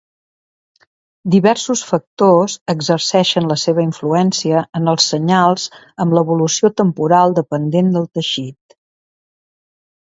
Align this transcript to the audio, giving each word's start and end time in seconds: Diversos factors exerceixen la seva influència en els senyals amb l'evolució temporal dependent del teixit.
Diversos 1.33 1.83
factors 1.89 2.55
exerceixen 2.75 3.51
la 3.51 3.59
seva 3.65 3.85
influència 3.89 4.65
en 4.81 4.91
els 4.95 5.11
senyals 5.13 5.67
amb 6.07 6.19
l'evolució 6.21 6.75
temporal 6.83 7.39
dependent 7.45 7.95
del 7.99 8.11
teixit. 8.21 8.81